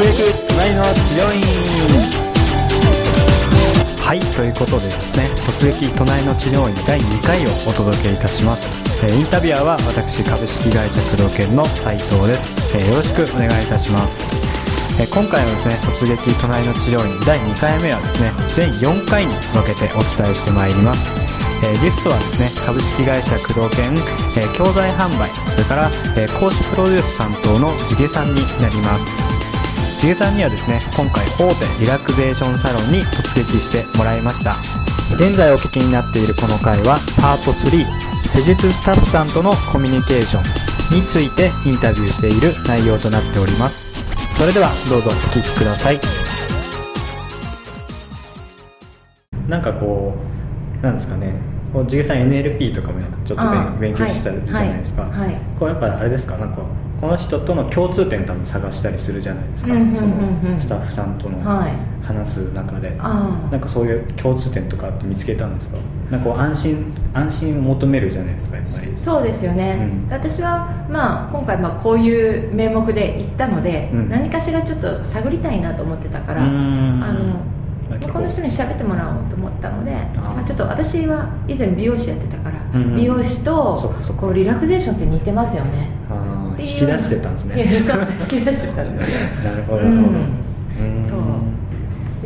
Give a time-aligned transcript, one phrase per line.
[0.00, 1.44] 隣の治療院
[4.00, 14.40] はいということでですね突撃隣の治療院第2回をお届けいたします、インタビュアーは私株式会社工藤研の斉藤です、よろしくお願いいたします。
[14.96, 21.04] え今回のですね突撃隣の治療院第2回目はですね全4回に分けてお伝えしてまいります。
[21.60, 23.92] えゲストはですね株式会社工藤研、
[24.40, 29.39] え教材販売それから、えー講師プロデュース担当の地毛さんになります。
[30.00, 34.56] 地毛さんにはですね今回大手リラクゼーションサロンに突撃してもらいました。
[35.20, 37.84] 現在お聞きになっているこの回はパート3
[38.32, 43.92] 施術スタッフさんとのコミュニケーションについてインタビューしている内容となっております。
[44.38, 46.00] それではどうぞお聞きください。
[49.50, 50.14] なんかこ
[50.80, 51.42] うなんですかね。
[51.74, 55.40] こう地毛さん NLP とかもちょっと勉強したじゃないですか、はいはいはい。
[55.58, 56.38] こうやっぱあれですか？
[56.38, 56.62] なんか
[57.00, 60.40] この人との共通点多分探したりするじゃないですか、うんうんうんうん。
[60.42, 61.72] そのスタッフさんとのはい。
[62.02, 65.76] 話す中で、あーなんかそういう共通点とかって見つけたんですか？
[66.10, 68.96] なんか安心安心を求めるじゃないですかやっぱり。
[68.96, 70.12] そうですよね、うん。
[70.12, 74.08] 私は、まあ、今回まあこういう名目で行ったので、うん。
[74.08, 76.48] 何かしらちょっと探りたいなと思ってたから、こ
[78.18, 82.96] うの人に喋ってもらおうと思ったのでーまあ、ちょっと私は以前美容師やってたから、うんうん。
[82.96, 85.90] 美容師とこうリラクゼーションって似てますよね
[86.62, 87.62] っていう引き出してたん ですね。
[87.62, 89.16] 引き出してたんですよ。
[89.44, 89.82] なるほど。
[89.82, 89.88] うん。
[89.88, 90.04] うん。
[91.08, 91.16] そ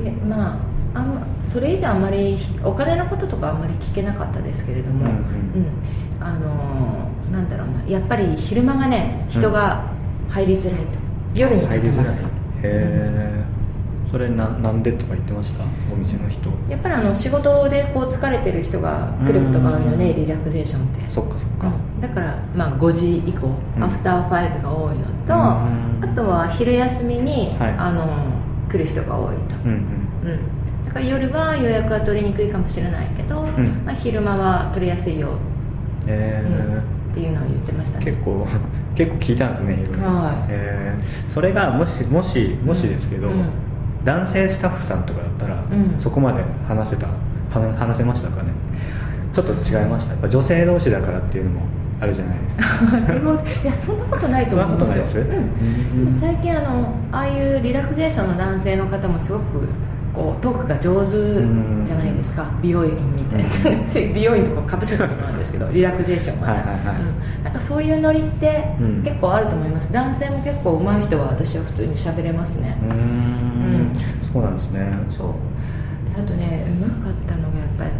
[0.00, 0.04] う。
[0.04, 0.58] でま
[0.94, 5.14] ああんまそれ以上あんまりお金のこととかあんまり聞けなかったですけれども、うんうん。
[5.14, 5.22] うん。
[6.20, 9.84] あのーなんだろうなやっぱり昼間がね人が
[10.28, 10.78] 入りづらいと、
[11.34, 12.14] 夜に入りづらい。
[12.14, 12.18] へ
[12.62, 13.31] え
[14.12, 15.64] それななんでとか言ってました？
[15.90, 16.50] お店の人。
[16.68, 20.16] やっぱりあの仕事でこう疲れてる人が来ることが多いので、うん。
[20.16, 21.10] リラクゼーションって。
[21.10, 22.00] そっかそっか、うん。
[22.00, 23.82] だから、まあ、5時以降、うん。
[23.82, 26.10] アフターファイブが多いのと、うん。
[26.10, 27.70] あとは昼休みに、はい。
[27.78, 28.06] あの
[28.70, 30.30] 来る人が多いと、うんうん。
[30.30, 33.82] うん、だから夜は予約は取りにくいかもしれないけど、ん。
[33.86, 35.30] まあ、昼間は取りやすいよ、
[36.06, 36.44] え
[37.10, 38.04] っていうのを言ってましたね。
[38.04, 38.46] 結構
[38.94, 40.34] 結構聞いたんですねいろいろ、はい。
[40.50, 41.30] えー。
[41.30, 43.48] それがもしもしもしですけど、うん
[44.04, 46.00] 男性スタッフさんとかだったら、うん。
[46.00, 47.06] そこまで話せた
[47.50, 48.50] 話話せましたかね？
[49.32, 50.12] ちょっと違いました。
[50.12, 51.60] やっぱ女性同士だからっていうのも
[52.00, 52.64] あるじゃないですか。
[53.64, 55.18] いやそんなことないと思うんです？
[55.18, 55.24] よ
[56.20, 59.44] 最近あのああいうリラクゼーションの男性の方もすごく
[60.14, 61.10] こうトークが上手
[61.86, 62.46] じゃないですか。
[62.60, 63.42] 美容院みたい
[63.78, 63.84] な。
[63.88, 66.48] つい美容院とかかぶせてしまうんですけど リラクゼーションは。
[66.48, 66.96] ねはいはいはい。
[67.38, 67.44] うん。
[67.44, 69.02] なんかそういうノリってうん。
[69.02, 69.90] 結構あると思います。
[69.92, 72.76] 男性も結構上手い人は私は普通に喋れますね。
[72.90, 73.31] うん
[74.32, 74.90] そうなんですね。
[75.10, 75.28] そう。
[76.14, 77.90] であとねうまかったのがやっぱり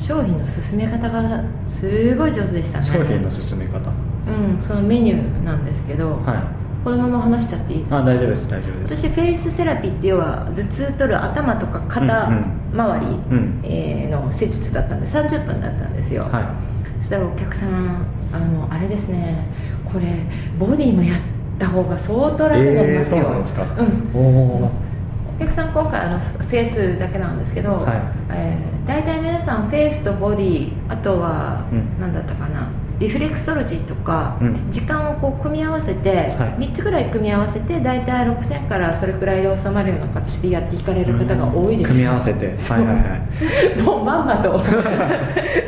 [0.00, 2.86] 商品の進め方がすごい上手でしたね。
[2.86, 3.78] 商品の進め方。
[3.80, 6.60] うんそのメニューなんですけど、はい。
[6.84, 7.98] このまま話しちゃっていいですか？
[7.98, 9.06] あ大丈夫です大丈夫です。
[9.06, 12.30] 私フェイスセラピーって要は頭痛取る頭とか肩
[12.72, 13.60] 周り、うん。
[13.62, 16.44] えーの施術だったんで30分だったんですよ、はい。
[17.00, 18.02] そしたらお客さん
[18.32, 19.46] あのあれですね。
[19.84, 20.06] これ
[20.58, 21.20] ボディもやっ
[21.58, 23.62] た方が相当楽になりますよ、えーそうなんですか。
[23.78, 24.89] うん
[25.40, 28.02] お客さん今回あのフェイスだけなんですけど、はい。
[28.30, 32.00] えー大体皆さんフェイスとボディあとはうん。
[32.00, 32.68] 何だったかな
[33.00, 34.70] リフレクソロジーとか、うん。
[34.70, 36.68] 時間をこう組み合わせて、はい。
[36.68, 41.92] 3つぐらい組み合わせて大体6000からそれくらいで収まるような形でやっていかれる方が多いです。
[41.92, 42.46] 組み合わせて。
[42.46, 43.16] はいはいは
[43.78, 43.80] い。
[43.82, 44.62] もうまんまと。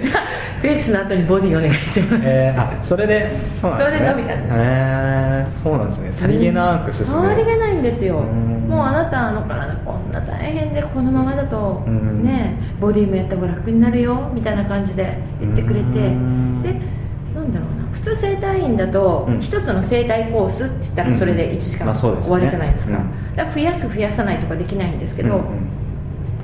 [0.00, 3.98] じゃあフェイスの後にボディお願いします、えー、あそれでそうなんですね。
[3.98, 4.58] それで伸びたんです。
[4.58, 6.12] へーそうなんですね。
[6.12, 8.18] さりげなく進めさりげないんですよ。
[8.18, 8.68] うん。
[8.68, 12.24] もうあなたの体こんな大変でこのままだとうん。
[12.24, 15.84] ねボディもやった方が楽になるよみたいな感じで言ってくれて。
[15.84, 16.62] うん。
[16.62, 16.99] で
[17.34, 17.88] なんだろうな。
[17.92, 19.40] 普通整体院だとうん。
[19.40, 22.98] 一つの整体コースって言ったらそれで1時間終わりじゃないですか。
[22.98, 23.36] うん。
[23.36, 25.42] だから増やす増やさないとかできないんですけど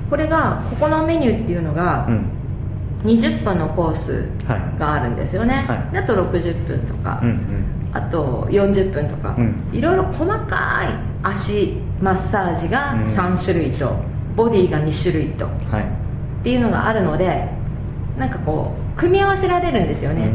[0.09, 2.25] これがここのメニューっていうのがうん。
[3.03, 5.65] 20分のコースはいがあるんですよね。
[5.67, 5.93] はい。
[5.93, 7.65] であと60分とかうんうん。
[7.93, 9.55] あと40分とか、うん。
[9.71, 10.89] いろいろ細かい
[11.23, 13.03] 足マッサージがうん。
[13.03, 13.95] 3種類と、
[14.35, 15.85] ボディが2種類とっはい。
[16.43, 17.47] ていうのがあるので
[18.17, 20.31] なんかこう組み合わせられるんですよね、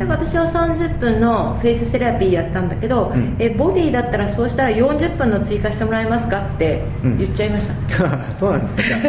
[0.00, 3.36] だから私は30分のフェイスセラピーやったんだけど、うん。
[3.38, 6.82] えボディだったらそうしたら40分の追加してもらえますかって
[7.18, 7.74] 言っちゃいました、
[8.34, 9.00] そうなんですかじゃあ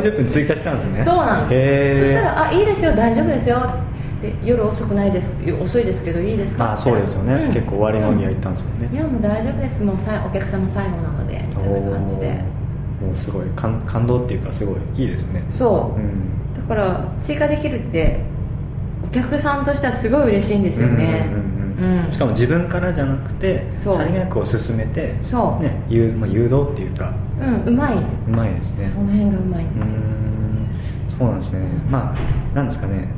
[0.00, 1.00] 40分追加したんですね。
[1.02, 2.00] そうなんです。
[2.00, 3.58] そしたら「あいいですよ大丈夫ですよ」
[4.22, 5.30] で夜遅くないです。
[5.62, 7.52] 遅いですけどいいですかまあそうですよね、うん。
[7.52, 9.82] 結構終わりのには行ったんですよね、いやもう大丈夫です。
[9.82, 12.28] もうさいお客様最後なのでみたいな感じで。
[13.04, 13.42] もうすごい。
[13.54, 15.44] 感感動っていうかすごいいいですね。
[15.50, 16.58] そう、ん。
[16.60, 18.20] だから追加できるって
[19.08, 21.30] お客さんとしてはすごい嬉しいんですよね、
[22.10, 23.96] しかも自分からじゃなくてそう。
[23.96, 25.62] さりげなくを進めてそう。
[25.62, 27.14] ね、誘まあ、誘導っていうか。
[27.40, 27.96] うんうまい。
[27.96, 28.84] うまいですね。
[28.84, 30.00] その辺がうまいんですよ。
[30.00, 30.68] ん。
[31.18, 31.60] そうなんですね。
[31.90, 33.08] まあなんですかね。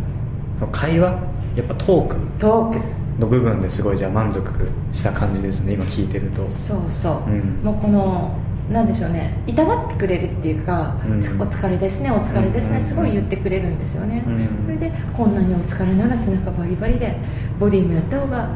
[0.71, 1.11] 会話
[1.57, 2.17] やっぱトーク。
[2.39, 2.79] トーク。
[3.19, 4.51] の部分ですごいじゃあ満足
[4.93, 5.75] した感じですね。
[5.75, 6.47] 今聞いてると。
[6.49, 7.61] そうそう、うん。
[7.65, 8.35] もうこの
[8.71, 9.43] なんでしょうね。
[9.47, 11.19] いたわってくれるっていうか、うん。
[11.19, 12.85] お疲れですねお疲れですね、うん。
[12.85, 14.49] すごい言ってくれるんですよね、うん。
[14.65, 17.17] それでこんなにお疲れなら背中バリバリで
[17.59, 18.49] ボディもやった方が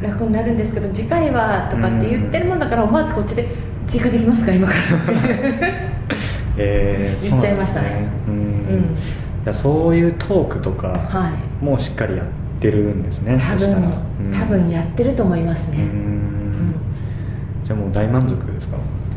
[0.00, 3.48] 楽になるんですけど次回はとかって言ってるもんだから思わずこっちで
[3.86, 4.78] 追加できますか今から。
[6.58, 8.08] えー 言っちゃいましたね。
[8.26, 8.46] そうなん
[8.82, 11.64] いやそういうトークとかはい。
[11.64, 12.26] もうしっかりやっ
[12.60, 13.70] てるんですね多分、
[14.20, 14.32] うん。
[14.32, 16.74] 多分やってると思いますね、うーん。
[17.64, 18.76] じゃあもう大満足ですか？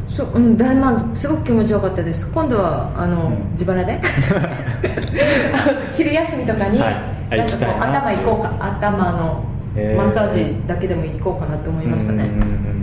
[0.09, 1.15] そううん、大満足。
[1.15, 2.29] すごく気持ちよかったです。
[2.31, 3.51] 今度はあの、うん。
[3.53, 4.01] 自腹で？
[5.93, 6.95] 昼休みとかに、はい。
[7.31, 8.51] あなんかこう頭行こうか。
[8.59, 9.43] 頭の
[9.95, 12.78] マッサージだけでも行こうかなと思いましたね、うんうんうん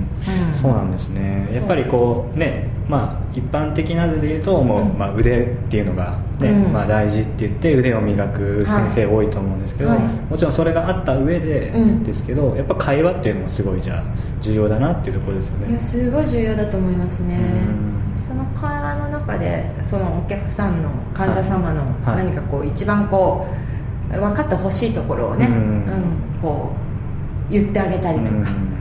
[0.61, 1.49] そうなんですね。
[1.53, 6.73] やっぱりこうねまあ一般的なので言うともう、うんまあ、腕っていうのが、ねうん。
[6.73, 9.99] まあ、大事って言って腕を磨く先生多いと思うんですけど、はい。
[10.01, 12.05] もちろんそれがあった上でうん。
[12.05, 14.05] ですけど、やっぱ会話っていうのもすごいじゃあ
[14.41, 15.71] 重要だなっていうところですよね。
[15.71, 17.37] いやすごい重要だと思いますね。
[17.37, 18.21] うん。
[18.21, 22.25] その会話の中でそのお客さんの患者様のはい。
[22.25, 23.47] 何かこう一番こ
[24.11, 25.55] う分かってほしいところをね、うん。
[25.55, 26.71] うんこ
[27.51, 28.76] う言ってあげたりとか、うんうん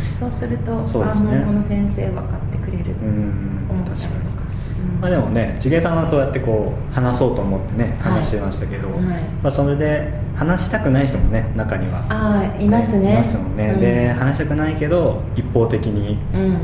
[0.00, 0.78] そうするとね。
[1.02, 4.14] あもうこの先生分かってくれる、うん思ったりとか。
[4.14, 4.44] 確か
[4.78, 4.94] に。
[4.94, 5.00] うん。
[5.00, 8.12] まあ、でもね地毛さんはそうやってこう話そうと思ってねはい。
[8.14, 9.00] 話してましたけど、はい。
[9.42, 13.12] まあ、それで話したくない人もね中にはああいますね。
[13.12, 13.80] いますもんね、うん。
[13.80, 16.58] で話したくないけど一方的に、うん。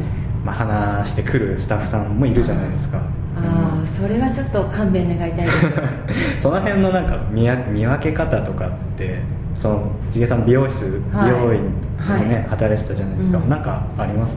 [0.45, 5.73] まあ、話してくるスタッフさんもいるじゃないですか、ああそれはちょっと勘弁願いたいです。
[6.41, 9.21] その辺のなんか見分け方とかって
[9.55, 11.31] その地毛さん美容室、はい。
[11.31, 12.43] 美容院でね、はい。
[12.45, 13.49] 働いてたじゃないですか、うん。
[13.49, 14.37] なんかあります？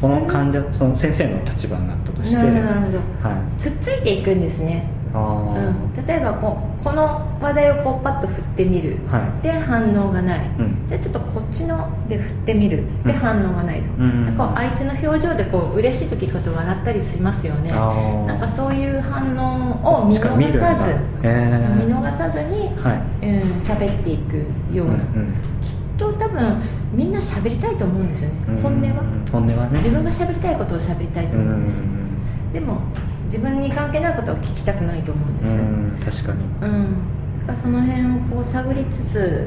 [0.00, 2.36] この患者その先生の立場になったとして。
[2.36, 3.28] なるほどなるほど。
[3.28, 3.60] はい。
[3.60, 4.88] つっついていくんですね。
[5.14, 5.98] あー。
[5.98, 9.42] うん、例えばこうこの話題をこうパッと振ってみる、はい。
[9.42, 10.86] で反応がない、うん。
[10.86, 12.84] じゃあちょっとこっちので振ってみる。
[13.04, 13.18] でうん。
[13.18, 14.34] 反応がないとか、うん。
[14.36, 17.70] こう相手の表情でこう嬉しい時こう笑ったりしますよね。
[17.70, 21.86] なんかそういう反応を見逃さずへー。
[21.86, 23.26] 見逃さずにはい。
[23.26, 24.36] うん喋っていく
[24.72, 25.34] ような、うんうん。
[25.62, 26.62] きっと多分
[26.94, 29.02] みんな喋りたいと思うんですよね、本音は。
[29.30, 29.76] 本音はね。
[29.76, 32.52] 自分が喋りたいことを喋りたいと思うんです、うん。
[32.52, 32.80] でも
[33.24, 35.98] 自分に関係ないことを聞きたくないと思うんです、うん。
[36.02, 36.44] 確かに。
[36.62, 39.46] うん、だからその辺をこう探りつつ、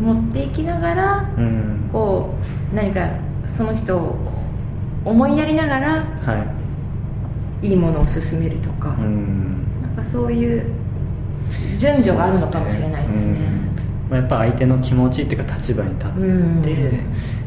[0.00, 0.06] うん。
[0.06, 1.88] 持っていきながらうん。
[1.92, 2.34] こ
[2.72, 3.08] う何か
[3.46, 4.16] その人を
[5.04, 5.88] 思いやりながら
[6.22, 6.46] は
[7.62, 7.72] い。
[7.72, 9.66] いものを進めるとか、うん。
[9.82, 10.64] なんかそういう
[11.76, 13.38] 順序があるのかもしれないですね。
[13.64, 13.69] うん
[14.10, 16.62] まあやっぱ相手の気持ちっていうか立場に立って、うん。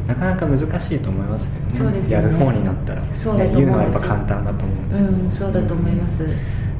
[0.08, 1.78] なかなか難しいと思いますけどね。
[1.78, 2.26] そうですよね。
[2.26, 3.04] やる方になったら。
[3.12, 6.28] そうだと思うのはやっぱ簡単だと思うんですけど、うん、そうだと思います、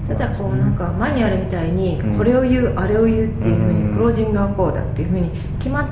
[0.08, 2.16] ただこそうなんかマニュアルみたいにうん。
[2.16, 3.88] これを言う、あれを言うっていうふううん。
[3.88, 5.88] にクロージングはこうだっていうふうに決ま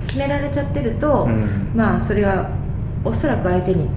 [0.00, 1.72] 決められちゃってると、うん。
[1.74, 2.48] まあそれは
[3.04, 3.88] おそらく相手に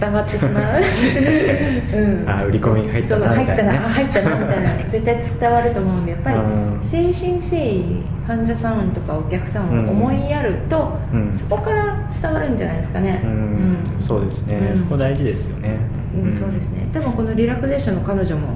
[0.00, 4.84] 伝わってしまう、うん、あ売り込みが入ったなそう入ったな入ったなみたいな。
[4.90, 6.80] 絶対伝わると思うんでやっぱりうん。
[6.82, 11.34] 誠心誠意患者さんとかお客さんを思いやると、うん。
[11.34, 13.76] そこから伝わるんじゃないですかね、うん。
[14.00, 14.78] そうですね、うん。
[14.78, 15.78] そこ大事ですよね、
[16.24, 16.88] うん、そうですね。
[16.92, 18.48] 多分このリラクゼーションの彼女も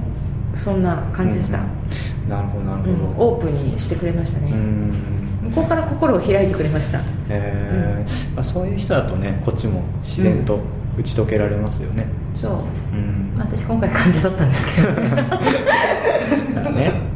[0.54, 2.30] そんな感じでした、うん。
[2.30, 2.96] なるほどなるうん。
[2.96, 4.92] ほど、オープンにしてくれましたね、うん。
[5.50, 7.00] 向こうから心を開いてくれました。
[7.28, 8.34] えー。
[8.34, 10.60] まあ、そういう人だとねこっちも自然と
[10.98, 12.06] 打ち解けられますよね。
[12.34, 12.52] そう。
[12.52, 15.10] うん、私今回感じだったんですけどね。
[16.72, 17.15] ね